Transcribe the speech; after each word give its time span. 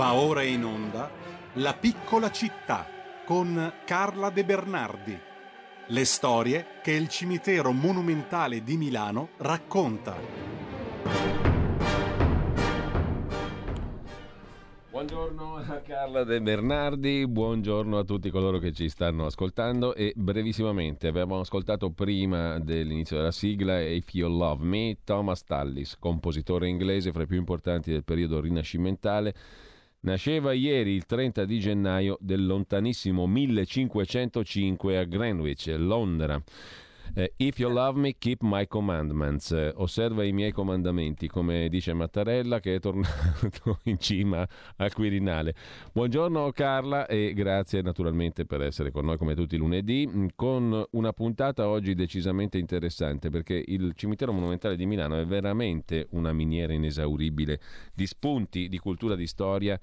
Va 0.00 0.14
ora 0.14 0.42
in 0.42 0.64
onda 0.64 1.10
La 1.56 1.74
piccola 1.74 2.30
città 2.30 2.86
con 3.26 3.70
Carla 3.84 4.30
De 4.30 4.46
Bernardi. 4.46 5.20
Le 5.88 6.04
storie 6.06 6.80
che 6.82 6.92
il 6.92 7.06
cimitero 7.06 7.70
monumentale 7.72 8.62
di 8.62 8.78
Milano 8.78 9.28
racconta. 9.36 10.16
Buongiorno 14.90 15.56
a 15.56 15.80
Carla 15.84 16.24
De 16.24 16.40
Bernardi, 16.40 17.26
buongiorno 17.28 17.98
a 17.98 18.04
tutti 18.04 18.30
coloro 18.30 18.56
che 18.56 18.72
ci 18.72 18.88
stanno 18.88 19.26
ascoltando 19.26 19.94
e 19.94 20.14
brevissimamente 20.16 21.08
abbiamo 21.08 21.40
ascoltato 21.40 21.90
prima 21.90 22.58
dell'inizio 22.58 23.18
della 23.18 23.32
sigla 23.32 23.78
If 23.82 24.14
You 24.14 24.34
Love 24.34 24.64
Me, 24.64 24.96
Thomas 25.04 25.44
Tallis, 25.44 25.98
compositore 25.98 26.68
inglese 26.68 27.12
fra 27.12 27.24
i 27.24 27.26
più 27.26 27.36
importanti 27.36 27.90
del 27.90 28.02
periodo 28.02 28.40
rinascimentale 28.40 29.34
Nasceva 30.02 30.54
ieri 30.54 30.94
il 30.94 31.04
30 31.04 31.44
di 31.44 31.60
gennaio 31.60 32.16
del 32.20 32.46
lontanissimo 32.46 33.26
1505 33.26 34.96
a 34.96 35.04
Greenwich, 35.04 35.66
Londra. 35.76 36.42
Eh, 37.14 37.32
If 37.38 37.58
you 37.58 37.72
love 37.72 37.98
me, 37.98 38.14
keep 38.18 38.42
my 38.42 38.66
commandments. 38.68 39.50
Eh, 39.50 39.72
osserva 39.76 40.22
i 40.24 40.32
miei 40.32 40.52
comandamenti, 40.52 41.26
come 41.26 41.68
dice 41.68 41.92
Mattarella 41.92 42.60
che 42.60 42.76
è 42.76 42.80
tornato 42.80 43.80
in 43.84 43.98
cima 43.98 44.46
al 44.76 44.92
Quirinale. 44.92 45.54
Buongiorno 45.92 46.50
Carla 46.52 47.06
e 47.06 47.32
grazie 47.34 47.82
naturalmente 47.82 48.44
per 48.44 48.62
essere 48.62 48.92
con 48.92 49.06
noi 49.06 49.18
come 49.18 49.34
tutti 49.34 49.56
i 49.56 49.58
lunedì, 49.58 50.06
mm, 50.06 50.26
con 50.36 50.84
una 50.92 51.12
puntata 51.12 51.66
oggi 51.68 51.94
decisamente 51.94 52.58
interessante 52.58 53.28
perché 53.28 53.60
il 53.66 53.92
cimitero 53.96 54.32
monumentale 54.32 54.76
di 54.76 54.86
Milano 54.86 55.18
è 55.18 55.26
veramente 55.26 56.06
una 56.10 56.32
miniera 56.32 56.72
inesauribile 56.72 57.58
di 57.92 58.06
spunti 58.06 58.68
di 58.68 58.78
cultura, 58.78 59.16
di 59.16 59.26
storia 59.26 59.78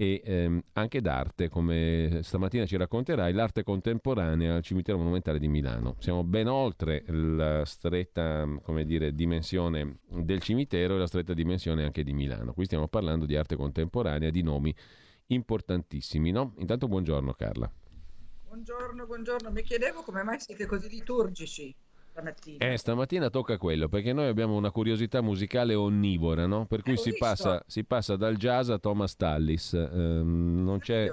e 0.00 0.22
ehm, 0.24 0.62
anche 0.72 1.02
d'arte, 1.02 1.50
come 1.50 2.20
stamattina 2.22 2.64
ci 2.64 2.78
racconterai, 2.78 3.34
l'arte 3.34 3.62
contemporanea 3.62 4.54
al 4.54 4.62
cimitero 4.62 4.96
monumentale 4.96 5.38
di 5.38 5.46
Milano. 5.46 5.96
Siamo 5.98 6.24
ben 6.24 6.48
oltre 6.48 7.04
la 7.06 7.66
stretta 7.66 8.48
dire, 8.86 9.14
dimensione 9.14 9.98
del 10.08 10.40
cimitero 10.40 10.94
e 10.94 10.98
la 11.00 11.06
stretta 11.06 11.34
dimensione 11.34 11.84
anche 11.84 12.02
di 12.02 12.14
Milano. 12.14 12.54
Qui 12.54 12.64
stiamo 12.64 12.88
parlando 12.88 13.26
di 13.26 13.36
arte 13.36 13.56
contemporanea, 13.56 14.30
di 14.30 14.40
nomi 14.40 14.74
importantissimi. 15.26 16.30
No? 16.30 16.54
Intanto 16.56 16.88
buongiorno 16.88 17.34
Carla. 17.34 17.70
Buongiorno, 18.46 19.04
buongiorno. 19.04 19.50
Mi 19.50 19.62
chiedevo 19.62 20.00
come 20.00 20.22
mai 20.22 20.40
siete 20.40 20.64
così 20.64 20.88
liturgici 20.88 21.76
stamattina. 22.20 22.66
Eh, 22.66 22.76
stamattina 22.76 23.30
tocca 23.30 23.56
quello, 23.56 23.88
perché 23.88 24.12
noi 24.12 24.28
abbiamo 24.28 24.54
una 24.54 24.70
curiosità 24.70 25.20
musicale 25.20 25.74
onnivora, 25.74 26.46
no? 26.46 26.66
Per 26.66 26.82
cui 26.82 26.96
si 26.96 27.16
passa, 27.16 27.62
si 27.66 27.84
passa, 27.84 28.16
dal 28.16 28.36
jazz 28.36 28.68
a 28.68 28.78
Thomas 28.78 29.16
Tallis. 29.16 29.72
Eh, 29.72 30.22
non 30.22 30.78
c'è... 30.80 31.10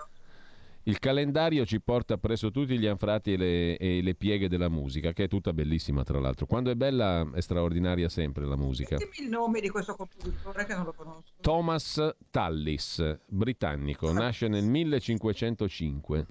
Il 0.83 0.99
calendario 0.99 1.65
ci 1.65 1.81
porta 1.81 2.17
presso 2.17 2.49
tutti 2.49 2.79
gli 2.79 2.85
anfrati 2.85 3.33
e 3.33 3.37
le, 3.37 3.77
e 3.77 4.01
le, 4.01 4.15
pieghe 4.15 4.47
della 4.47 4.69
musica, 4.69 5.11
che 5.11 5.25
è 5.25 5.27
tutta 5.27 5.51
bellissima 5.51 6.03
tra 6.03 6.17
l'altro. 6.17 6.45
Quando 6.45 6.71
è 6.71 6.75
bella 6.75 7.29
è 7.33 7.41
straordinaria 7.41 8.07
sempre 8.07 8.45
la 8.45 8.55
musica. 8.55 8.95
Dimmi 8.95 9.25
il 9.25 9.27
nome 9.27 9.59
di 9.59 9.67
questo 9.67 9.95
compositore 9.95 10.65
che 10.65 10.73
non 10.73 10.85
lo 10.85 10.93
conosco. 10.93 11.33
Thomas 11.41 12.15
Tallis, 12.31 13.17
britannico, 13.27 14.13
nasce 14.13 14.47
nel 14.47 14.63
1505. 14.63 16.25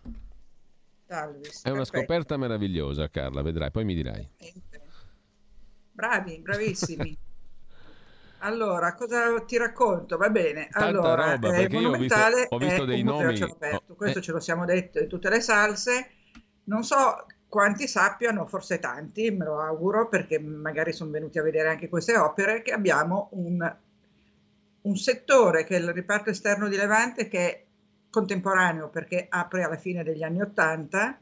Talvis. 1.06 1.62
È 1.62 1.68
una 1.68 1.78
perfetto. 1.78 1.98
scoperta 1.98 2.36
meravigliosa, 2.36 3.08
Carla, 3.08 3.42
vedrai, 3.42 3.70
poi 3.70 3.84
mi 3.84 3.94
dirai. 3.94 4.28
Bravi, 5.92 6.38
bravissimi. 6.40 7.18
Allora, 8.40 8.94
cosa 8.94 9.40
ti 9.40 9.56
racconto? 9.56 10.18
Va 10.18 10.28
bene. 10.28 10.68
Tanta 10.70 10.86
allora, 10.86 11.32
roba, 11.32 11.50
perché 11.50 11.76
io 11.78 11.90
ho 11.90 11.96
visto, 11.96 12.18
ho 12.50 12.58
visto 12.58 12.84
dei 12.84 13.02
nomi. 13.02 13.42
Oh, 13.42 13.94
Questo 13.96 14.18
eh. 14.18 14.22
ce 14.22 14.32
lo 14.32 14.40
siamo 14.40 14.64
detto 14.66 15.00
in 15.00 15.08
tutte 15.08 15.30
le 15.30 15.40
salse. 15.40 16.10
Non 16.64 16.84
so 16.84 17.24
quanti 17.48 17.88
sappiano, 17.88 18.46
forse 18.46 18.78
tanti, 18.78 19.30
me 19.30 19.44
lo 19.44 19.58
auguro, 19.60 20.08
perché 20.08 20.38
magari 20.38 20.92
sono 20.92 21.10
venuti 21.10 21.38
a 21.38 21.42
vedere 21.42 21.70
anche 21.70 21.88
queste 21.88 22.16
opere, 22.16 22.62
che 22.62 22.72
abbiamo 22.72 23.30
un, 23.32 23.76
un 24.82 24.96
settore 24.96 25.64
che 25.64 25.76
è 25.76 25.80
il 25.80 25.92
riparto 25.92 26.30
esterno 26.30 26.68
di 26.68 26.76
Levante 26.76 27.28
che 27.28 27.38
è 27.38 27.65
contemporaneo 28.16 28.88
perché 28.88 29.26
apre 29.28 29.62
alla 29.62 29.76
fine 29.76 30.02
degli 30.02 30.22
anni 30.22 30.40
Ottanta 30.40 31.20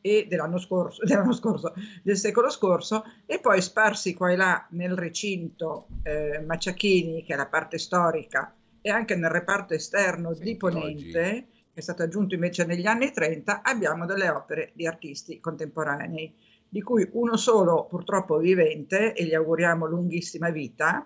e 0.00 0.26
dell'anno 0.28 0.58
scorso, 0.58 1.02
dell'anno 1.04 1.32
scorso, 1.32 1.74
del 2.04 2.16
secolo 2.16 2.48
scorso, 2.48 3.04
e 3.26 3.40
poi 3.40 3.60
sparsi 3.60 4.14
qua 4.14 4.30
e 4.30 4.36
là 4.36 4.64
nel 4.70 4.94
recinto 4.94 5.88
eh, 6.04 6.40
Macciachini, 6.46 7.24
che 7.24 7.34
è 7.34 7.36
la 7.36 7.48
parte 7.48 7.78
storica, 7.78 8.54
e 8.80 8.88
anche 8.88 9.16
nel 9.16 9.30
reparto 9.30 9.74
esterno 9.74 10.32
Senti 10.32 10.52
di 10.52 10.56
Ponente, 10.56 11.20
oggi. 11.20 11.46
che 11.72 11.74
è 11.74 11.80
stato 11.80 12.04
aggiunto 12.04 12.34
invece 12.34 12.64
negli 12.64 12.86
anni 12.86 13.10
30, 13.10 13.62
abbiamo 13.62 14.06
delle 14.06 14.28
opere 14.28 14.70
di 14.74 14.86
artisti 14.86 15.40
contemporanei, 15.40 16.32
di 16.68 16.82
cui 16.82 17.08
uno 17.14 17.36
solo 17.36 17.86
purtroppo 17.86 18.38
vivente, 18.38 19.12
e 19.12 19.24
gli 19.24 19.34
auguriamo 19.34 19.86
lunghissima 19.86 20.50
vita, 20.50 21.04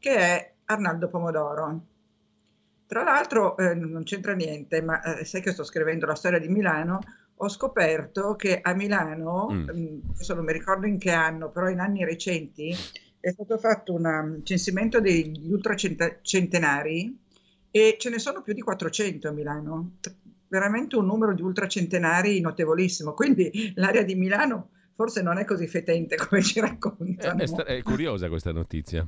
che 0.00 0.16
è 0.16 0.52
Arnaldo 0.64 1.06
Pomodoro. 1.06 1.91
Tra 2.92 3.04
l'altro 3.04 3.56
eh, 3.56 3.74
non 3.74 4.02
c'entra 4.02 4.34
niente, 4.34 4.82
ma 4.82 5.00
eh, 5.00 5.24
sai 5.24 5.40
che 5.40 5.52
sto 5.52 5.64
scrivendo 5.64 6.04
la 6.04 6.14
storia 6.14 6.38
di 6.38 6.48
Milano, 6.48 6.98
ho 7.36 7.48
scoperto 7.48 8.36
che 8.36 8.60
a 8.60 8.74
Milano, 8.74 9.48
mm. 9.50 9.70
mm 9.74 9.98
adesso 10.12 10.34
non 10.34 10.44
mi 10.44 10.52
ricordo 10.52 10.86
in 10.86 10.98
che 10.98 11.10
anno, 11.10 11.50
però 11.50 11.70
in 11.70 11.80
anni 11.80 12.04
recenti, 12.04 12.70
è 13.18 13.30
stato 13.30 13.56
fatto 13.56 13.94
un 13.94 14.04
um, 14.04 14.42
censimento 14.42 15.00
degli 15.00 15.50
ultracentenari 15.50 17.18
e 17.70 17.96
ce 17.98 18.10
ne 18.10 18.18
sono 18.18 18.42
più 18.42 18.52
di 18.52 18.60
400 18.60 19.26
a 19.26 19.32
Milano, 19.32 19.92
veramente 20.48 20.96
un 20.96 21.06
numero 21.06 21.32
di 21.32 21.40
ultracentenari 21.40 22.42
notevolissimo, 22.42 23.14
quindi 23.14 23.72
l'area 23.76 24.02
di 24.02 24.16
Milano 24.16 24.68
forse 24.94 25.22
non 25.22 25.38
è 25.38 25.46
così 25.46 25.66
fetente 25.66 26.16
come 26.16 26.42
ci 26.42 26.60
raccontano. 26.60 27.42
È, 27.42 27.48
è, 27.48 27.76
è 27.78 27.82
curiosa 27.82 28.28
questa 28.28 28.52
notizia. 28.52 29.06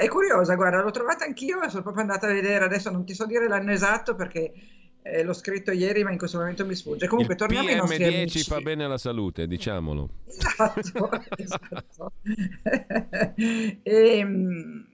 È, 0.00 0.08
curiosa, 0.08 0.54
guarda, 0.54 0.82
l'ho 0.82 0.90
trovata 0.90 1.24
anch'io 1.24 1.68
sono 1.68 1.82
proprio 1.82 2.02
andata 2.02 2.26
a 2.26 2.32
vedere, 2.32 2.64
adesso 2.64 2.90
non 2.90 3.04
ti 3.04 3.14
so 3.14 3.26
dire 3.26 3.48
l'anno 3.48 3.72
esatto 3.72 4.14
perché 4.14 4.52
eh, 5.02 5.22
l'ho 5.24 5.32
scritto 5.32 5.72
ieri 5.72 6.04
ma 6.04 6.10
in 6.12 6.18
questo 6.18 6.38
momento 6.38 6.64
mi 6.64 6.74
sfugge. 6.74 7.08
Comunque 7.08 7.34
Il 7.34 7.40
torniamo 7.40 7.68
PM10 7.68 7.70
ai 7.70 7.76
nostri 7.78 8.04
amici. 8.04 8.42
fa 8.44 8.60
bene 8.60 8.84
alla 8.84 8.98
salute, 8.98 9.46
diciamolo. 9.46 10.08
Esatto, 10.26 11.10
esatto. 11.36 12.12
e, 12.62 13.80
ehm, 13.82 14.86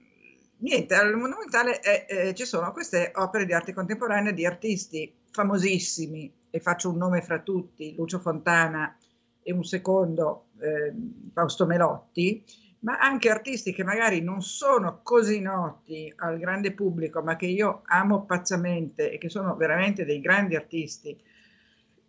niente, 0.57 0.95
al 0.95 1.15
Monumentale 1.15 1.81
eh, 1.81 2.05
eh, 2.07 2.33
ci 2.33 2.45
sono 2.45 2.71
queste 2.71 3.11
opere 3.15 3.45
di 3.45 3.53
arte 3.53 3.73
contemporanea 3.73 4.31
di 4.31 4.45
artisti 4.45 5.13
famosissimi 5.31 6.33
e 6.49 6.59
faccio 6.59 6.89
un 6.89 6.97
nome 6.97 7.21
fra 7.21 7.39
tutti, 7.39 7.93
Lucio 7.95 8.19
Fontana 8.19 8.97
e 9.41 9.53
un 9.53 9.63
secondo, 9.63 10.47
eh, 10.59 10.93
Fausto 11.33 11.65
Melotti, 11.65 12.43
ma 12.79 12.97
anche 12.97 13.29
artisti 13.29 13.73
che 13.73 13.83
magari 13.83 14.21
non 14.21 14.41
sono 14.41 15.01
così 15.03 15.41
noti 15.41 16.11
al 16.17 16.37
grande 16.39 16.73
pubblico, 16.73 17.21
ma 17.21 17.35
che 17.35 17.47
io 17.47 17.81
amo 17.85 18.25
pazzamente 18.25 19.11
e 19.11 19.17
che 19.17 19.29
sono 19.29 19.55
veramente 19.55 20.05
dei 20.05 20.19
grandi 20.21 20.55
artisti 20.55 21.19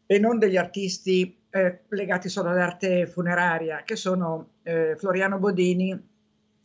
e 0.07 0.19
non 0.19 0.39
degli 0.39 0.57
artisti 0.57 1.39
eh, 1.51 1.81
legati 1.89 2.29
solo 2.29 2.51
all'arte 2.51 3.07
funeraria, 3.07 3.83
che 3.85 3.97
sono 3.97 4.55
eh, 4.63 4.95
Floriano 4.97 5.39
Bodini, 5.39 6.09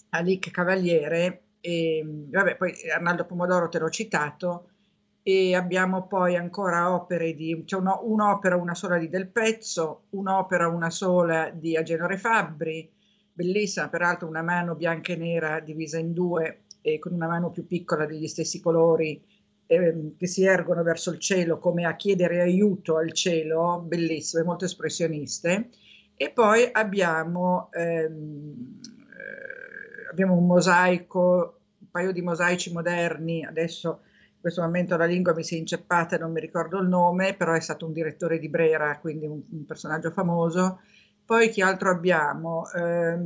Alic 0.10 0.52
Cavaliere 0.52 1.42
e 1.60 2.04
vabbè, 2.06 2.58
poi 2.58 2.74
Arnaldo 2.94 3.26
Pomodoro 3.26 3.70
te 3.70 3.80
l'ho 3.80 3.90
citato 3.90 4.70
e 5.24 5.56
abbiamo 5.56 6.06
poi 6.06 6.36
ancora 6.36 6.94
opere 6.94 7.34
di, 7.34 7.64
c'è 7.66 7.78
cioè 7.78 8.00
un'opera 8.04 8.56
una 8.56 8.76
sola 8.76 9.00
di 9.00 9.10
Del 9.10 9.28
Pezzo, 9.30 10.04
un'opera 10.12 10.68
una 10.68 10.92
sola 10.92 11.50
di 11.50 11.76
Agenore 11.76 12.18
Fabbri, 12.18 12.92
bellissima, 13.36 13.90
peraltro 13.90 14.28
una 14.30 14.42
mano 14.42 14.76
bianca 14.76 15.12
e 15.12 15.18
nera 15.18 15.60
divisa 15.60 16.00
in 16.00 16.14
due 16.14 16.62
e 16.82 17.00
con 17.00 17.12
una 17.12 17.28
mano 17.28 17.52
più 17.52 17.68
piccola 17.68 18.06
degli 18.06 18.28
stessi 18.28 18.62
colori 18.62 19.22
eh, 19.68 20.14
che 20.18 20.28
si 20.28 20.46
ergono 20.46 20.84
verso 20.84 21.12
il 21.12 21.20
cielo 21.20 21.60
come 21.60 21.86
a 21.86 21.96
chiedere 21.96 22.40
aiuto 22.42 22.96
al 22.98 23.12
cielo, 23.12 23.84
bellissime, 23.86 24.44
molto 24.44 24.64
espressioniste. 24.66 25.70
E 26.16 26.30
poi 26.30 26.70
abbiamo, 26.72 27.70
ehm, 27.74 28.80
eh, 28.94 30.10
abbiamo 30.10 30.36
un 30.38 30.46
mosaico, 30.46 31.60
un 31.80 31.90
paio 31.92 32.14
di 32.14 32.22
mosaici 32.22 32.72
moderni, 32.72 33.44
adesso 33.44 34.00
in 34.36 34.40
questo 34.40 34.62
momento 34.62 34.96
la 34.96 35.06
lingua 35.06 35.34
mi 35.34 35.44
si 35.44 35.56
è 35.56 35.58
inceppata 35.58 36.16
e 36.16 36.20
non 36.20 36.32
mi 36.32 36.40
ricordo 36.40 36.80
il 36.80 36.88
nome, 36.88 37.34
però 37.34 37.52
è 37.52 37.60
stato 37.60 37.86
un 37.86 37.92
direttore 37.92 38.40
di 38.40 38.48
Brera, 38.48 38.98
quindi 39.00 39.26
un, 39.26 39.42
un 39.50 39.66
personaggio 39.66 40.12
famoso, 40.12 40.80
poi 41.26 41.50
che 41.50 41.64
altro 41.64 41.90
abbiamo? 41.90 42.70
Eh, 42.72 43.18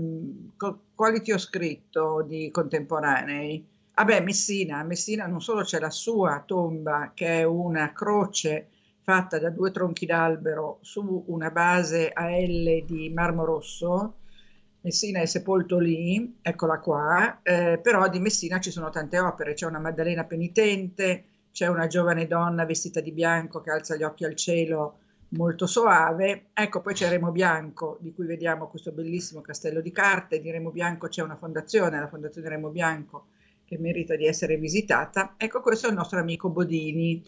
quali 0.95 1.21
ti 1.21 1.31
ho 1.31 1.37
scritto 1.37 2.21
di 2.21 2.49
contemporanei? 2.51 3.65
Vabbè, 3.93 4.21
Messina. 4.21 4.83
Messina 4.83 5.27
non 5.27 5.41
solo 5.41 5.63
c'è 5.63 5.79
la 5.79 5.89
sua 5.89 6.41
tomba, 6.45 7.11
che 7.13 7.39
è 7.39 7.43
una 7.43 7.91
croce 7.91 8.69
fatta 9.01 9.39
da 9.39 9.49
due 9.49 9.71
tronchi 9.71 10.05
d'albero 10.05 10.79
su 10.81 11.23
una 11.27 11.49
base 11.51 12.09
a 12.09 12.29
L 12.29 12.85
di 12.85 13.09
marmo 13.13 13.43
rosso. 13.43 14.13
Messina 14.81 15.19
è 15.19 15.25
sepolto 15.25 15.77
lì, 15.77 16.37
eccola 16.41 16.79
qua, 16.79 17.39
eh, 17.43 17.79
però 17.83 18.07
di 18.07 18.19
Messina 18.19 18.61
ci 18.61 18.71
sono 18.71 18.89
tante 18.89 19.19
opere, 19.19 19.53
c'è 19.53 19.65
una 19.65 19.79
Maddalena 19.79 20.23
penitente, 20.23 21.23
c'è 21.51 21.67
una 21.67 21.87
giovane 21.87 22.27
donna 22.27 22.63
vestita 22.63 23.01
di 23.01 23.11
bianco 23.11 23.59
che 23.59 23.71
alza 23.71 23.97
gli 23.97 24.03
occhi 24.03 24.23
al 24.23 24.35
cielo 24.35 24.99
molto 25.29 25.67
soave. 25.67 26.47
Ecco, 26.53 26.81
poi 26.81 26.93
c'è 26.93 27.09
Remo 27.09 27.31
Bianco, 27.31 27.97
di 28.01 28.13
cui 28.13 28.25
vediamo 28.25 28.67
questo 28.67 28.91
bellissimo 28.91 29.41
castello 29.41 29.81
di 29.81 29.91
carte. 29.91 30.39
Di 30.39 30.51
Remo 30.51 30.71
Bianco 30.71 31.07
c'è 31.07 31.21
una 31.21 31.35
fondazione, 31.35 31.99
la 31.99 32.07
Fondazione 32.07 32.49
Remo 32.49 32.69
Bianco, 32.69 33.27
che 33.65 33.77
merita 33.77 34.15
di 34.15 34.25
essere 34.25 34.57
visitata. 34.57 35.35
Ecco, 35.37 35.61
questo 35.61 35.87
è 35.87 35.89
il 35.89 35.95
nostro 35.95 36.19
amico 36.19 36.49
Bodini. 36.49 37.23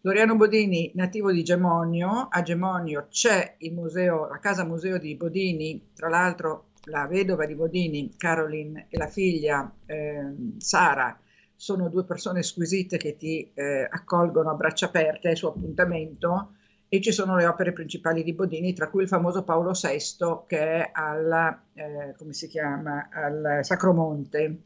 Floriano 0.00 0.36
Bodini, 0.36 0.92
nativo 0.94 1.32
di 1.32 1.42
Gemonio, 1.42 2.28
a 2.30 2.42
Gemonio 2.42 3.08
c'è 3.10 3.56
il 3.58 3.72
museo, 3.72 4.28
la 4.28 4.38
casa 4.38 4.64
museo 4.64 4.98
di 4.98 5.16
Bodini, 5.16 5.90
tra 5.94 6.08
l'altro 6.08 6.66
la 6.84 7.06
vedova 7.08 7.44
di 7.46 7.56
Bodini, 7.56 8.14
Caroline, 8.16 8.86
e 8.88 8.98
la 8.98 9.08
figlia 9.08 9.68
eh, 9.86 10.32
Sara, 10.58 11.18
sono 11.56 11.88
due 11.88 12.04
persone 12.04 12.44
squisite 12.44 12.98
che 12.98 13.16
ti 13.16 13.50
eh, 13.54 13.88
accolgono 13.90 14.50
a 14.50 14.54
braccia 14.54 14.86
aperte 14.86 15.30
al 15.30 15.36
suo 15.36 15.48
appuntamento 15.48 16.52
e 16.96 17.00
ci 17.00 17.12
sono 17.12 17.36
le 17.36 17.46
opere 17.46 17.72
principali 17.72 18.22
di 18.22 18.32
Bodini, 18.32 18.72
tra 18.72 18.88
cui 18.88 19.02
il 19.02 19.08
famoso 19.08 19.44
Paolo 19.44 19.72
VI 19.72 20.44
che 20.46 20.58
è 20.58 20.90
alla, 20.92 21.62
eh, 21.74 22.14
come 22.16 22.32
si 22.32 22.48
chiama, 22.48 23.08
al 23.12 23.60
Sacromonte. 23.62 24.62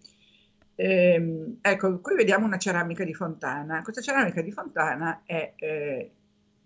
Ehm, 0.76 1.58
ecco, 1.60 2.00
qui 2.00 2.14
vediamo 2.14 2.46
una 2.46 2.56
ceramica 2.56 3.04
di 3.04 3.14
Fontana. 3.14 3.82
Questa 3.82 4.00
ceramica 4.00 4.40
di 4.42 4.52
Fontana 4.52 5.22
è 5.24 5.54
eh, 5.56 6.10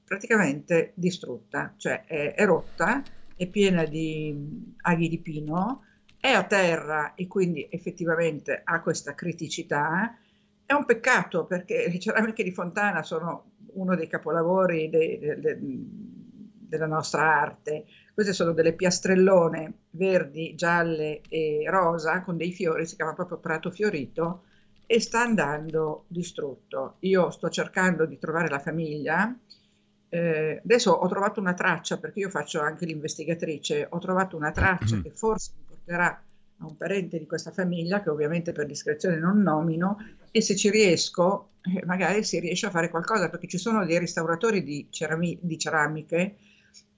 praticamente 0.05 0.93
distrutta, 0.95 1.73
cioè 1.77 2.05
è, 2.05 2.35
è, 2.35 2.45
rotta, 2.45 3.03
è 3.35 3.47
piena 3.47 3.85
di 3.85 4.73
aghi 4.83 5.09
di 5.09 5.19
pino, 5.19 5.83
è 6.21 6.31
a 6.31 6.45
terra 6.45 7.15
e 7.15 7.27
quindi 7.27 7.67
effettivamente 7.71 8.61
ha 8.63 8.81
questa 8.81 9.15
criticità. 9.15 10.17
È 10.67 10.73
un 10.73 10.85
peccato 10.85 11.45
perché 11.45 11.89
le 11.89 11.99
ceramiche 11.99 12.45
di 12.45 12.53
Fontana 12.53 13.03
sono 13.03 13.53
uno 13.75 13.95
dei 13.97 14.07
capolavori 14.07 14.89
de, 14.89 15.19
de, 15.21 15.41
de, 15.41 15.59
della 16.75 16.87
nostra 16.87 17.23
arte. 17.23 17.85
Queste 18.13 18.33
sono 18.33 18.53
delle 18.53 18.73
piastrellone 18.73 19.73
verdi, 19.91 20.55
gialle 20.55 21.21
e 21.29 21.65
rosa 21.69 22.23
con 22.23 22.37
dei 22.37 22.53
fiori, 22.53 22.87
si 22.87 22.97
chiama 22.97 23.15
proprio 23.15 23.39
prato 23.39 23.71
fiorito 23.71 24.45
e 24.87 25.01
sta 25.01 25.21
andando 25.21 26.05
distrutto. 26.09 26.97
Io 27.01 27.31
sto 27.31 27.49
cercando 27.49 28.07
di 28.07 28.19
trovare 28.19 28.49
la 28.49 28.59
famiglia. 28.59 29.37
Eh, 30.09 30.61
adesso 30.63 30.93
ho 30.93 31.09
trovato 31.09 31.41
una 31.41 31.55
traccia, 31.55 31.99
perché 31.99 32.21
io 32.21 32.29
faccio 32.29 32.61
anche 32.61 32.87
l'investigatrice, 32.87 33.87
ho 33.89 33.99
trovato 33.99 34.37
una 34.37 34.53
traccia 34.53 35.01
che 35.01 35.11
forse 35.11 35.53
mi 35.57 35.65
porterà 35.67 36.23
a 36.65 36.71
un 36.71 36.77
parente 36.77 37.19
di 37.19 37.27
questa 37.27 37.51
famiglia, 37.51 38.03
che 38.03 38.11
ovviamente 38.11 38.53
per 38.53 38.67
discrezione 38.67 39.19
non 39.19 39.43
nomino, 39.43 39.99
e 40.31 40.41
se 40.41 40.57
ci 40.57 40.71
riesco, 40.71 41.51
eh, 41.63 41.85
magari 41.87 42.25
si 42.25 42.41
riesce 42.41 42.67
a 42.67 42.71
fare 42.71 42.91
qualcosa, 42.91 43.29
perché 43.31 43.47
ci 43.47 43.59
sono 43.59 43.85
dei 43.85 43.99
restauratori 43.99 44.63
di, 44.63 44.89
cerami- 44.91 45.39
di 45.41 45.59
ceramiche 45.59 46.37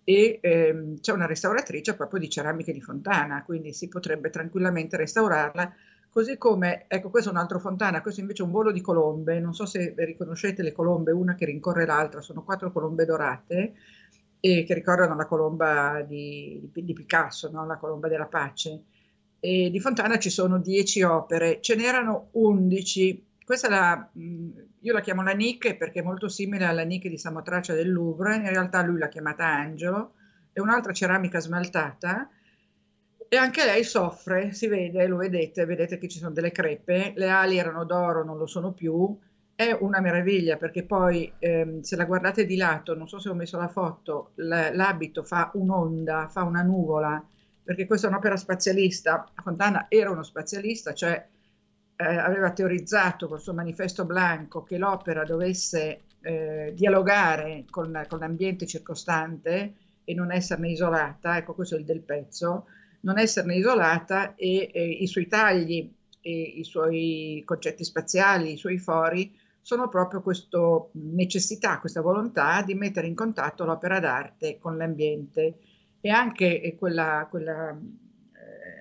e 0.08 0.38
ehm, 0.40 1.00
c'è 1.00 1.12
una 1.12 1.26
restauratrice 1.26 1.94
proprio 1.96 2.20
di 2.20 2.30
ceramiche 2.30 2.72
di 2.72 2.80
Fontana, 2.80 3.42
quindi 3.44 3.72
si 3.72 3.88
potrebbe 3.88 4.30
tranquillamente 4.30 4.96
restaurarla. 4.96 5.74
Così 6.08 6.38
come, 6.38 6.84
ecco, 6.88 7.10
questo 7.10 7.28
è 7.28 7.32
un 7.32 7.38
altro 7.38 7.58
Fontana, 7.58 8.00
questo 8.00 8.20
invece 8.20 8.42
è 8.42 8.46
un 8.46 8.52
volo 8.52 8.70
di 8.70 8.80
colombe, 8.80 9.40
non 9.40 9.52
so 9.52 9.66
se 9.66 9.94
riconoscete 9.96 10.62
le 10.62 10.72
colombe, 10.72 11.10
una 11.10 11.34
che 11.34 11.44
rincorre 11.44 11.84
l'altra, 11.84 12.20
sono 12.20 12.42
quattro 12.44 12.70
colombe 12.72 13.04
dorate 13.04 13.74
e 14.38 14.64
che 14.64 14.74
ricordano 14.74 15.16
la 15.16 15.26
colomba 15.26 16.02
di, 16.06 16.70
di 16.72 16.92
Picasso, 16.92 17.50
no? 17.50 17.66
la 17.66 17.76
colomba 17.76 18.06
della 18.06 18.26
pace. 18.26 18.84
E 19.40 19.70
di 19.70 19.80
Fontana 19.80 20.18
ci 20.18 20.30
sono 20.30 20.58
dieci 20.58 21.02
opere, 21.02 21.60
ce 21.60 21.74
n'erano 21.74 22.28
undici. 22.32 23.24
Questa 23.44 23.68
la, 23.68 24.10
io 24.12 24.92
la 24.92 25.00
chiamo 25.00 25.22
la 25.22 25.32
Nick 25.32 25.76
perché 25.76 26.00
è 26.00 26.02
molto 26.02 26.28
simile 26.28 26.64
alla 26.64 26.82
Nick 26.82 27.08
di 27.08 27.18
Samotracia 27.18 27.74
del 27.74 27.92
Louvre, 27.92 28.36
in 28.36 28.48
realtà 28.48 28.82
lui 28.82 28.98
l'ha 28.98 29.08
chiamata 29.08 29.44
Angelo, 29.44 30.14
è 30.52 30.60
un'altra 30.60 30.92
ceramica 30.92 31.38
smaltata. 31.38 32.28
E 33.28 33.36
anche 33.36 33.64
lei 33.64 33.82
soffre, 33.82 34.52
si 34.52 34.68
vede, 34.68 35.06
lo 35.06 35.16
vedete, 35.16 35.64
vedete 35.64 35.98
che 35.98 36.08
ci 36.08 36.18
sono 36.18 36.32
delle 36.32 36.52
crepe, 36.52 37.12
le 37.16 37.28
ali 37.28 37.58
erano 37.58 37.84
d'oro, 37.84 38.24
non 38.24 38.38
lo 38.38 38.46
sono 38.46 38.72
più, 38.72 39.18
è 39.56 39.76
una 39.80 40.00
meraviglia 40.00 40.56
perché 40.58 40.84
poi 40.84 41.32
ehm, 41.38 41.80
se 41.80 41.96
la 41.96 42.04
guardate 42.04 42.44
di 42.44 42.56
lato, 42.56 42.94
non 42.94 43.08
so 43.08 43.18
se 43.18 43.30
ho 43.30 43.34
messo 43.34 43.56
la 43.56 43.68
foto, 43.68 44.32
l'abito 44.36 45.24
fa 45.24 45.50
un'onda, 45.54 46.28
fa 46.28 46.42
una 46.44 46.62
nuvola, 46.62 47.26
perché 47.66 47.84
questa 47.84 48.06
è 48.06 48.10
un'opera 48.10 48.36
spazialista, 48.36 49.28
Fontana 49.42 49.86
era 49.88 50.12
uno 50.12 50.22
spazialista, 50.22 50.94
cioè 50.94 51.26
eh, 51.96 52.04
aveva 52.04 52.52
teorizzato 52.52 53.26
col 53.26 53.40
suo 53.40 53.54
manifesto 53.54 54.04
blanco 54.04 54.62
che 54.62 54.78
l'opera 54.78 55.24
dovesse 55.24 56.02
eh, 56.20 56.72
dialogare 56.76 57.64
con, 57.68 58.06
con, 58.08 58.20
l'ambiente 58.20 58.66
circostante 58.66 59.74
e 60.04 60.14
non 60.14 60.30
esserne 60.30 60.70
isolata, 60.70 61.38
ecco 61.38 61.54
questo 61.54 61.74
è 61.74 61.80
il 61.80 61.84
del 61.84 62.02
pezzo, 62.02 62.66
non 63.00 63.18
esserne 63.18 63.56
isolata 63.56 64.36
e, 64.36 64.70
e 64.72 64.88
i 64.88 65.06
suoi 65.08 65.26
tagli 65.26 65.92
i 66.28 66.64
suoi 66.64 67.42
concetti 67.44 67.84
spaziali, 67.84 68.52
i 68.52 68.56
suoi 68.56 68.78
fori 68.78 69.32
sono 69.60 69.88
proprio 69.88 70.22
questa 70.22 70.58
necessità, 70.92 71.78
questa 71.78 72.00
volontà 72.00 72.62
di 72.62 72.74
mettere 72.74 73.06
in 73.06 73.14
contatto 73.14 73.64
l'opera 73.64 74.00
d'arte 74.00 74.58
con 74.58 74.76
l'ambiente 74.76 75.58
e 76.06 76.10
anche 76.10 76.76
quella, 76.78 77.26
quella 77.28 77.76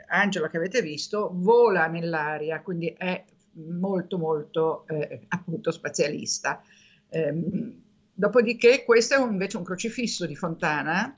Angela 0.09 0.49
che 0.49 0.57
avete 0.57 0.81
visto 0.81 1.31
vola 1.33 1.87
nell'aria, 1.87 2.61
quindi 2.61 2.93
è 2.95 3.23
molto 3.53 4.17
molto 4.17 4.85
eh, 4.87 5.25
appunto 5.29 5.71
spazialista. 5.71 6.61
Ehm, 7.09 7.81
dopodiché 8.13 8.83
questo 8.85 9.15
è 9.15 9.17
un, 9.17 9.31
invece 9.31 9.57
un 9.57 9.63
crocifisso 9.63 10.25
di 10.25 10.35
Fontana 10.35 11.17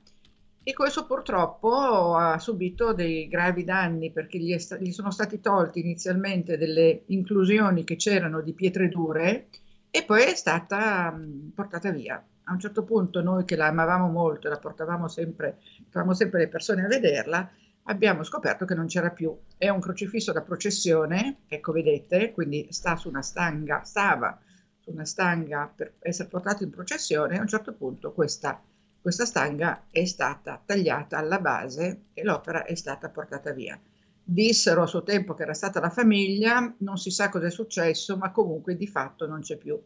e 0.62 0.72
questo 0.72 1.06
purtroppo 1.06 2.14
ha 2.14 2.38
subito 2.38 2.92
dei 2.92 3.28
gravi 3.28 3.64
danni 3.64 4.10
perché 4.10 4.38
gli, 4.38 4.56
sta- 4.58 4.78
gli 4.78 4.92
sono 4.92 5.10
stati 5.10 5.40
tolti 5.40 5.80
inizialmente 5.80 6.56
delle 6.56 7.02
inclusioni 7.06 7.84
che 7.84 7.96
c'erano 7.96 8.40
di 8.40 8.52
pietre 8.52 8.88
dure 8.88 9.48
e 9.90 10.04
poi 10.04 10.22
è 10.22 10.34
stata 10.34 11.10
mh, 11.10 11.52
portata 11.54 11.90
via. 11.90 12.22
A 12.48 12.52
un 12.52 12.60
certo 12.60 12.82
punto 12.82 13.20
noi 13.20 13.44
che 13.44 13.56
la 13.56 13.66
amavamo 13.66 14.08
molto 14.08 14.48
la 14.48 14.56
portavamo 14.56 15.06
sempre, 15.06 15.58
portavamo 15.82 16.14
sempre 16.14 16.40
le 16.40 16.48
persone 16.48 16.82
a 16.82 16.88
vederla, 16.88 17.46
abbiamo 17.82 18.22
scoperto 18.22 18.64
che 18.64 18.74
non 18.74 18.86
c'era 18.86 19.10
più. 19.10 19.36
È 19.58 19.68
un 19.68 19.80
crocifisso 19.80 20.32
da 20.32 20.40
processione, 20.40 21.40
ecco 21.46 21.72
vedete, 21.72 22.32
quindi 22.32 22.66
sta 22.70 22.96
su 22.96 23.10
una 23.10 23.20
stanga, 23.20 23.82
stava 23.84 24.40
su 24.78 24.90
una 24.90 25.04
stanga 25.04 25.70
per 25.74 25.96
essere 25.98 26.30
portato 26.30 26.62
in 26.64 26.70
processione 26.70 27.34
e 27.34 27.38
a 27.38 27.42
un 27.42 27.48
certo 27.48 27.74
punto 27.74 28.12
questa, 28.12 28.58
questa 28.98 29.26
stanga 29.26 29.84
è 29.90 30.06
stata 30.06 30.62
tagliata 30.64 31.18
alla 31.18 31.40
base 31.40 32.04
e 32.14 32.24
l'opera 32.24 32.64
è 32.64 32.74
stata 32.74 33.10
portata 33.10 33.52
via. 33.52 33.78
Dissero 34.24 34.82
a 34.82 34.86
suo 34.86 35.02
tempo 35.02 35.34
che 35.34 35.42
era 35.42 35.54
stata 35.54 35.80
la 35.80 35.90
famiglia, 35.90 36.74
non 36.78 36.96
si 36.96 37.10
sa 37.10 37.28
cosa 37.28 37.46
è 37.46 37.50
successo, 37.50 38.16
ma 38.16 38.30
comunque 38.30 38.74
di 38.74 38.86
fatto 38.86 39.26
non 39.26 39.40
c'è 39.40 39.58
più. 39.58 39.78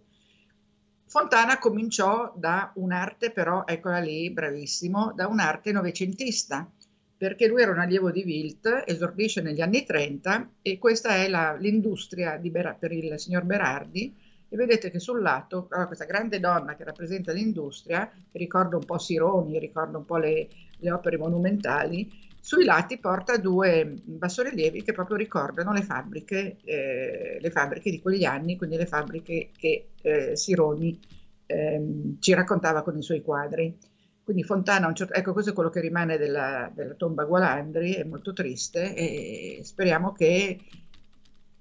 Fontana 1.12 1.58
cominciò 1.58 2.32
da 2.34 2.72
un'arte, 2.76 3.32
però 3.32 3.64
eccola 3.66 3.98
lì, 3.98 4.30
bravissimo, 4.30 5.12
da 5.14 5.26
un'arte 5.26 5.70
novecentista 5.70 6.66
perché 7.14 7.46
lui 7.46 7.60
era 7.60 7.70
un 7.70 7.80
allievo 7.80 8.10
di 8.10 8.22
Wilt, 8.24 8.84
esordisce 8.86 9.42
negli 9.42 9.60
anni 9.60 9.84
30 9.84 10.52
e 10.62 10.78
questa 10.78 11.16
è 11.16 11.28
la, 11.28 11.52
l'industria 11.52 12.38
Ber- 12.38 12.76
per 12.78 12.92
il 12.92 13.20
signor 13.20 13.42
Berardi 13.42 14.16
e 14.48 14.56
vedete 14.56 14.90
che 14.90 14.98
sul 15.00 15.20
lato 15.20 15.66
allora, 15.68 15.86
questa 15.86 16.06
grande 16.06 16.40
donna 16.40 16.76
che 16.76 16.84
rappresenta 16.84 17.30
l'industria, 17.30 18.08
che 18.08 18.38
ricorda 18.38 18.76
un 18.76 18.84
po' 18.86 18.96
Sironi, 18.96 19.58
ricorda 19.58 19.98
un 19.98 20.06
po' 20.06 20.16
le, 20.16 20.48
le 20.78 20.90
opere 20.90 21.18
monumentali, 21.18 22.10
sui 22.44 22.64
lati 22.64 22.98
porta 22.98 23.36
due 23.36 23.94
bassorilievi 24.02 24.82
che 24.82 24.92
proprio 24.92 25.16
ricordano 25.16 25.72
le 25.72 25.82
fabbriche, 25.82 26.56
eh, 26.64 27.38
le 27.40 27.50
fabbriche 27.52 27.88
di 27.88 28.00
quegli 28.00 28.24
anni, 28.24 28.56
quindi 28.56 28.76
le 28.76 28.86
fabbriche 28.86 29.50
che 29.56 29.90
eh, 30.02 30.34
Sironi 30.34 30.98
eh, 31.46 32.16
ci 32.18 32.34
raccontava 32.34 32.82
con 32.82 32.98
i 32.98 33.02
suoi 33.02 33.22
quadri. 33.22 33.78
Quindi 34.24 34.42
Fontana, 34.42 34.92
certo, 34.92 35.14
ecco 35.14 35.32
questo 35.32 35.52
è 35.52 35.54
quello 35.54 35.70
che 35.70 35.80
rimane 35.80 36.18
della, 36.18 36.68
della 36.74 36.94
tomba 36.94 37.24
Gualandri, 37.24 37.92
è 37.92 38.02
molto 38.02 38.32
triste 38.32 38.92
e 38.92 39.60
speriamo 39.62 40.10
che 40.10 40.58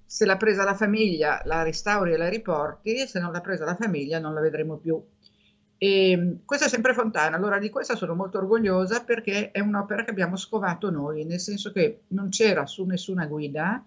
se 0.04 0.26
l'ha 0.26 0.36
presa 0.36 0.64
la 0.64 0.74
famiglia 0.74 1.44
la 1.46 1.62
restauri 1.62 2.14
e 2.14 2.18
la 2.18 2.28
riporti 2.28 2.96
e 2.96 3.06
se 3.06 3.20
non 3.20 3.32
l'ha 3.32 3.42
presa 3.42 3.66
la 3.66 3.76
famiglia 3.76 4.18
non 4.18 4.34
la 4.34 4.42
vedremo 4.42 4.78
più. 4.78 5.00
E 5.84 6.38
questa 6.46 6.68
è 6.68 6.70
sempre 6.70 6.94
Fontana, 6.94 7.38
allora 7.38 7.58
di 7.58 7.72
questa 7.72 7.96
sono 7.96 8.14
molto 8.14 8.38
orgogliosa 8.38 9.04
perché 9.04 9.50
è 9.50 9.62
un'opera 9.62 10.04
che 10.04 10.12
abbiamo 10.12 10.36
scovato 10.36 10.92
noi, 10.92 11.26
nel 11.26 11.40
senso 11.40 11.72
che 11.72 12.02
non 12.10 12.30
c'era 12.30 12.68
su 12.68 12.86
nessuna 12.86 13.26
guida, 13.26 13.84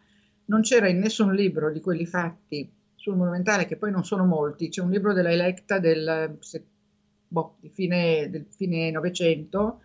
non 0.47 0.63
c'era 0.63 0.89
in 0.89 0.99
nessun 0.99 1.33
libro 1.33 1.71
di 1.71 1.81
quelli 1.81 2.05
fatti 2.05 2.69
sul 2.97 3.15
monumentale, 3.15 3.67
che 3.67 3.77
poi 3.77 3.93
non 3.93 4.05
sono 4.05 4.25
molti, 4.25 4.71
c'è 4.71 4.83
un 4.83 4.91
libro 4.91 5.13
della 5.13 5.31
Electa 5.31 5.79
del 5.79 6.37
boh, 7.29 7.59
fine, 7.71 8.29
del 8.29 8.47
fine 8.51 8.91
Novecento, 8.91 9.83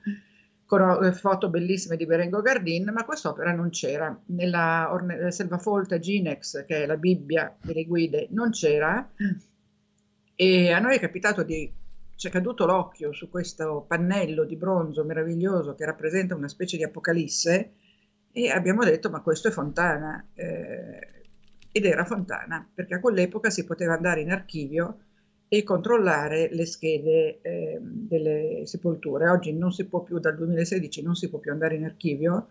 con 0.66 1.04
eh, 1.04 1.14
foto 1.14 1.50
bellissime 1.50 1.96
di 1.96 2.08
Berengo 2.08 2.42
Gardin, 2.42 2.90
ma 2.92 3.06
quest'opera 3.06 3.54
non 3.54 3.70
c'era. 3.70 4.20
Nella, 4.26 5.00
nella 5.04 5.30
Selvafolta 5.30 6.00
Ginex, 6.00 6.66
che 6.66 6.82
è 6.82 6.86
la 6.88 6.98
Bibbia 6.98 7.56
delle 7.62 7.86
guide, 7.86 8.30
non 8.32 8.50
c'era. 8.50 9.08
E 10.34 10.72
a 10.72 10.80
noi 10.80 10.96
è 10.96 11.00
capitato 11.00 11.44
di 11.44 11.72
ci 12.20 12.28
è 12.28 12.32
caduto 12.32 12.66
l'occhio 12.66 13.14
su 13.14 13.30
questo 13.30 13.86
pannello 13.88 14.44
di 14.44 14.58
bronzo 14.58 15.06
meraviglioso 15.06 15.74
che 15.74 15.86
rappresenta 15.86 16.36
una 16.36 16.50
specie 16.50 16.76
di 16.76 16.84
apocalisse 16.84 17.72
e 18.34 18.50
abbiamo 18.50 18.84
detto 18.84 19.10
ma 19.10 19.22
questo 19.22 19.48
è 19.48 19.52
Fontana 19.52 20.28
eh, 20.34 21.24
ed 21.72 21.86
era 21.86 22.04
Fontana 22.04 22.70
perché 22.74 22.96
a 22.96 23.00
quell'epoca 23.00 23.50
si 23.50 23.64
poteva 23.64 23.94
andare 23.94 24.20
in 24.20 24.32
archivio 24.32 24.98
e 25.48 25.64
controllare 25.64 26.50
le 26.52 26.66
schede 26.66 27.40
eh, 27.40 27.80
delle 27.82 28.64
sepolture. 28.66 29.30
Oggi 29.30 29.54
non 29.54 29.72
si 29.72 29.86
può 29.86 30.04
più, 30.04 30.20
dal 30.20 30.36
2016 30.36 31.02
non 31.02 31.16
si 31.16 31.30
può 31.30 31.40
più 31.40 31.54
andare 31.54 31.76
in 31.76 31.86
archivio 31.86 32.50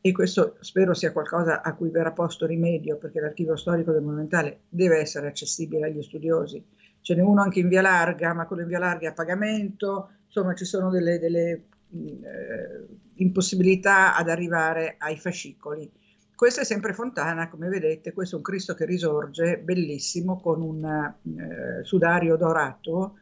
e 0.00 0.10
questo 0.12 0.56
spero 0.60 0.94
sia 0.94 1.12
qualcosa 1.12 1.60
a 1.60 1.74
cui 1.74 1.90
verrà 1.90 2.12
posto 2.12 2.46
rimedio 2.46 2.96
perché 2.96 3.20
l'archivio 3.20 3.56
storico 3.56 3.92
del 3.92 4.00
Monumentale 4.00 4.60
deve 4.70 5.00
essere 5.00 5.26
accessibile 5.26 5.84
agli 5.84 6.02
studiosi 6.02 6.64
ce 7.02 7.14
n'è 7.14 7.20
uno 7.20 7.42
anche 7.42 7.60
in 7.60 7.68
via 7.68 7.82
larga, 7.82 8.32
ma 8.32 8.46
quello 8.46 8.62
in 8.62 8.68
via 8.68 8.78
larga 8.78 9.08
è 9.08 9.10
a 9.10 9.14
pagamento, 9.14 10.10
insomma 10.26 10.54
ci 10.54 10.64
sono 10.64 10.88
delle, 10.88 11.18
delle 11.18 11.50
eh, 11.90 12.86
impossibilità 13.16 14.16
ad 14.16 14.28
arrivare 14.28 14.94
ai 14.98 15.18
fascicoli. 15.18 15.90
Questo 16.34 16.60
è 16.62 16.64
sempre 16.64 16.92
Fontana, 16.94 17.48
come 17.48 17.68
vedete, 17.68 18.12
questo 18.12 18.34
è 18.34 18.38
un 18.38 18.44
Cristo 18.44 18.74
che 18.74 18.84
risorge, 18.84 19.58
bellissimo, 19.58 20.40
con 20.40 20.60
un 20.62 20.84
eh, 20.84 21.84
sudario 21.84 22.36
dorato, 22.36 23.18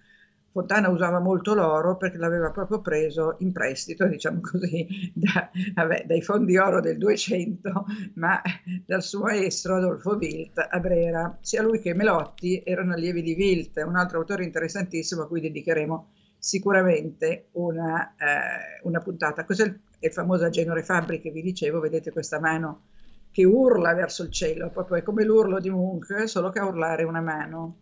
Fontana 0.53 0.89
usava 0.89 1.21
molto 1.21 1.55
l'oro 1.55 1.97
perché 1.97 2.19
l'aveva 2.19 2.51
proprio 2.51 2.81
preso 2.81 3.37
in 3.39 3.53
prestito, 3.53 4.07
diciamo 4.07 4.41
così, 4.51 5.13
da, 5.15 5.49
vabbè, 5.75 6.05
dai 6.07 6.23
fondi 6.23 6.57
oro 6.57 6.81
del 6.81 6.99
200, 6.99 7.85
ma 8.15 8.41
dal 8.85 9.03
suo 9.03 9.21
maestro 9.21 9.77
Adolfo 9.77 10.17
Wilt 10.17 10.59
a 10.59 10.81
Brera. 10.81 11.39
Sia 11.41 11.63
lui 11.63 11.81
che 11.81 11.95
Melotti 11.95 12.63
erano 12.65 12.95
allievi 12.95 13.23
di 13.23 13.35
Wilt, 13.35 13.77
un 13.87 13.97
altro 13.97 14.19
autore 14.19 14.45
interessantissimo 14.45 15.23
a 15.23 15.29
cui 15.29 15.41
dedicheremo 15.41 16.09
sicuramente 16.37 17.49
una, 17.53 18.15
eh, 18.17 18.81
una 18.83 18.99
puntata. 18.99 19.45
Questo 19.45 19.65
è 19.65 19.67
il, 19.67 19.81
il 20.01 20.13
famoso 20.13 20.49
Genore 20.49 20.83
Fabri 20.83 21.21
che 21.21 21.31
vi 21.31 21.43
dicevo, 21.43 21.79
vedete 21.79 22.11
questa 22.11 22.41
mano 22.41 22.83
che 23.31 23.45
urla 23.45 23.95
verso 23.95 24.25
il 24.25 24.33
cielo, 24.33 24.71
proprio 24.71 24.97
è 24.97 25.03
come 25.03 25.25
l'urlo 25.25 25.61
di 25.61 25.71
Munch, 25.71 26.29
solo 26.29 26.51
che 26.51 26.59
a 26.59 26.67
urlare 26.67 27.05
una 27.05 27.21
mano. 27.21 27.77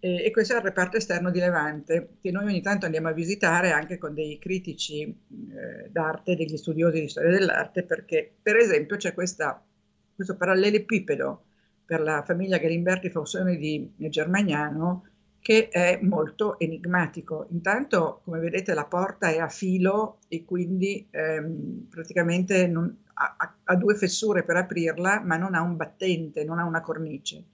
E, 0.00 0.24
e 0.24 0.30
questo 0.30 0.54
è 0.54 0.56
il 0.56 0.62
reparto 0.62 0.96
esterno 0.96 1.30
di 1.30 1.38
Levante, 1.38 2.16
che 2.20 2.30
noi 2.30 2.46
ogni 2.46 2.62
tanto 2.62 2.86
andiamo 2.86 3.08
a 3.08 3.12
visitare 3.12 3.70
anche 3.70 3.98
con 3.98 4.14
dei 4.14 4.38
critici 4.38 5.02
eh, 5.02 5.90
d'arte, 5.90 6.36
degli 6.36 6.56
studiosi 6.56 7.00
di 7.00 7.08
storia 7.08 7.30
dell'arte, 7.30 7.84
perché 7.84 8.32
per 8.40 8.56
esempio 8.56 8.96
c'è 8.96 9.12
questa, 9.12 9.62
questo 10.14 10.36
parallelepipedo 10.36 11.44
per 11.84 12.00
la 12.00 12.22
famiglia 12.22 12.56
Galimberti 12.56 13.10
Faussone 13.10 13.56
di 13.56 13.92
Germagnano, 13.96 15.04
che 15.40 15.68
è 15.68 15.98
molto 16.02 16.58
enigmatico. 16.58 17.46
Intanto, 17.50 18.20
come 18.24 18.38
vedete, 18.38 18.74
la 18.74 18.84
porta 18.84 19.28
è 19.28 19.38
a 19.38 19.48
filo 19.48 20.18
e 20.28 20.44
quindi 20.44 21.06
ehm, 21.10 21.88
praticamente 21.90 22.66
non, 22.66 22.94
ha, 23.14 23.36
ha, 23.64 23.76
due 23.76 23.96
fessure 23.96 24.44
per 24.44 24.56
aprirla, 24.56 25.20
ma 25.20 25.36
non 25.36 25.54
ha 25.54 25.62
un 25.62 25.76
battente, 25.76 26.44
non 26.44 26.58
ha 26.58 26.64
una 26.64 26.80
cornice. 26.80 27.44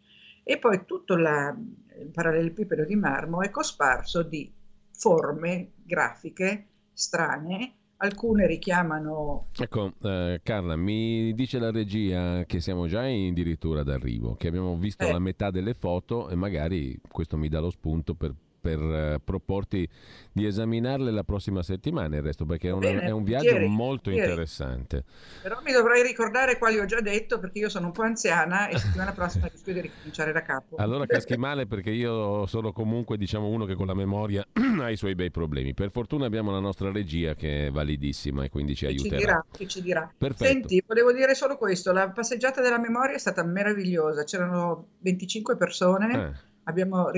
E 0.43 0.59
poi 0.59 0.85
tutto 0.85 1.17
la, 1.17 1.57
il 2.00 2.11
parallelepipedo 2.11 2.85
di 2.85 2.97
marmo 2.97 3.43
è 3.43 3.50
cosparso 3.50 4.23
di 4.23 4.53
forme 4.93 5.73
grafiche 5.85 6.67
strane, 6.93 7.75
alcune 7.99 8.47
richiamano... 8.47 9.49
Ecco, 9.59 9.93
eh, 10.03 10.41
Carla, 10.43 10.76
mi 10.76 11.35
dice 11.35 11.59
la 11.59 11.71
regia 11.71 12.45
che 12.45 12.61
siamo 12.61 12.87
già 12.87 13.03
addirittura 13.03 13.83
d'arrivo, 13.83 14.35
che 14.37 14.49
abbiamo 14.49 14.76
visto 14.76 15.05
eh. 15.05 15.12
la 15.12 15.19
metà 15.19 15.50
delle 15.50 15.75
foto 15.75 16.29
e 16.29 16.35
magari 16.35 16.99
questo 17.09 17.37
mi 17.37 17.49
dà 17.49 17.61
lo 17.61 17.71
spunto 17.71 18.15
per 18.15 18.35
per 18.67 18.81
uh, 18.81 19.21
proporti 19.23 19.89
di 20.33 20.45
esaminarle 20.45 21.11
la 21.13 21.23
prossima 21.23 21.63
settimana 21.63 22.17
il 22.17 22.23
resto 22.23 22.45
perché 22.45 22.69
è, 22.69 22.73
una, 22.73 22.89
Bene, 22.89 23.03
è 23.03 23.11
un 23.11 23.23
viaggio 23.23 23.51
ieri, 23.51 23.69
molto 23.69 24.11
ieri. 24.11 24.23
interessante. 24.23 25.05
Però 25.43 25.61
mi 25.65 25.73
dovrei 25.73 26.03
ricordare 26.03 26.59
quali 26.59 26.79
ho 26.79 26.85
già 26.85 27.01
detto 27.01 27.39
perché 27.39 27.61
io 27.61 27.69
sono 27.69 27.87
un 27.87 27.93
po' 27.93 28.03
anziana 28.03 28.69
e 28.69 28.79
settimana 28.79 29.13
prossima 29.13 29.47
rischio 29.53 29.73
di 29.73 29.81
ricominciare 29.83 30.33
da 30.33 30.43
capo. 30.43 30.77
Allora 30.77 31.07
caschi 31.07 31.37
male 31.37 31.67
perché 31.67 31.91
io 31.91 32.47
sono 32.47 32.73
comunque 32.73 33.17
diciamo 33.17 33.47
uno 33.47 33.65
che 33.65 33.75
con 33.75 33.87
la 33.87 33.95
memoria 33.95 34.45
ha 34.81 34.91
i 34.91 34.97
suoi 34.97 35.15
bei 35.15 35.31
problemi. 35.31 35.75
Per 35.75 35.91
fortuna 35.91 36.27
abbiamo 36.27 36.51
la 36.51 36.61
nostra 36.61 36.91
regia 36.91 37.35
che 37.35 37.69
è 37.69 37.71
validissima 37.71 38.45
e 38.45 38.51
quindi 38.51 38.75
ci 38.75 38.87
aiuterà. 38.87 39.17
Ci 39.17 39.25
dirà, 39.25 39.45
che 39.51 39.67
ci 39.67 39.83
dirà. 39.83 40.13
Perfetto. 40.17 40.51
Senti, 40.51 40.83
volevo 40.87 41.13
dire 41.13 41.35
solo 41.35 41.57
questo, 41.57 41.93
la 41.93 42.11
passeggiata 42.11 42.61
della 42.61 42.79
memoria 42.79 43.15
è 43.15 43.19
stata 43.19 43.45
meravigliosa, 43.45 44.25
c'erano 44.25 44.89
25 44.99 45.57
persone, 45.57 46.15
eh. 46.15 46.33
abbiamo 46.65 47.11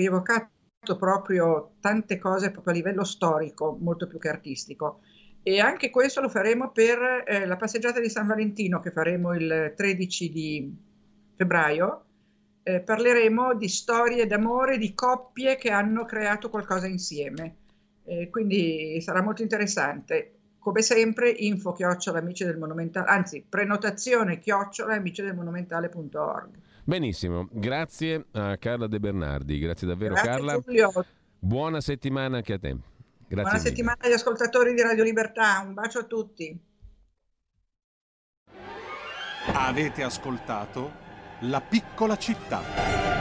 rievocato 0.89 0.97
proprio 0.97 1.73
tante 1.81 2.19
cose 2.19 2.51
proprio 2.51 2.73
a 2.73 2.77
livello 2.77 3.05
storico, 3.05 3.77
molto 3.79 4.07
più 4.07 4.19
che 4.19 4.29
artistico. 4.29 5.01
E 5.43 5.61
anche 5.61 5.91
questo 5.91 6.21
lo 6.21 6.29
faremo 6.29 6.71
per 6.71 7.25
eh, 7.27 7.47
la 7.47 7.57
passeggiata 7.57 8.01
di 8.01 8.09
San 8.09 8.27
Valentino 8.27 8.81
che 8.81 8.91
faremo 8.91 9.35
il 9.35 9.75
13 9.77 10.31
di 10.31 10.77
febbraio. 11.37 12.05
Eh, 12.63 12.81
parleremo 12.81 13.55
di 13.55 13.69
storie 13.69 14.27
d'amore 14.27 14.79
di 14.79 14.95
coppie 14.95 15.57
che 15.57 15.71
hanno 15.71 16.05
creato 16.05 16.51
qualcosa 16.51 16.87
insieme. 16.87 17.57
Eh, 18.05 18.29
quindi 18.31 19.01
sarà 19.01 19.23
molto 19.23 19.43
interessante. 19.43 20.33
Come 20.59 20.83
sempre, 20.83 21.31
info 21.31 21.73
chiocciola 21.73 22.19
amici 22.19 22.45
del 22.45 22.59
monumentale, 22.59 23.09
anzi, 23.09 23.45
prenotazione 23.49 24.39
chiocciola 24.39 24.95
amici 24.95 25.23
del 25.23 25.35
monumentale.org. 25.35 26.51
Benissimo, 26.89 27.47
grazie 27.53 28.29
a 28.33 28.57
Carla 28.57 28.87
De 28.87 28.99
Bernardi, 28.99 29.59
grazie 29.59 29.87
davvero 29.87 30.15
grazie 30.15 30.31
Carla. 30.31 30.59
Giulio. 30.59 30.91
Buona 31.39 31.83
settimana 31.83 32.39
anche 32.39 32.55
a 32.55 32.59
te. 32.59 32.69
Grazie 32.71 33.27
Buona 33.29 33.53
mille. 33.53 33.59
settimana 33.59 33.99
agli 34.01 34.13
ascoltatori 34.13 34.73
di 34.73 34.81
Radio 34.81 35.05
Libertà, 35.05 35.63
un 35.67 35.75
bacio 35.75 35.99
a 35.99 36.05
tutti. 36.05 36.59
Avete 39.53 40.03
ascoltato 40.03 40.91
La 41.41 41.61
piccola 41.61 42.17
città. 42.17 43.18